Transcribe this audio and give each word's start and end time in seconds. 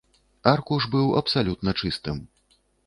Аркуш 0.51 0.87
быў 0.95 1.13
абсалютна 1.23 1.79
чыстым. 1.83 2.17